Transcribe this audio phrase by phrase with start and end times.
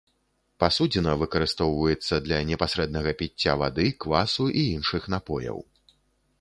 [0.61, 5.57] Пасудзіна выкарыстоўваецца для непасрэднага піцця вады, квасу і іншых напояў.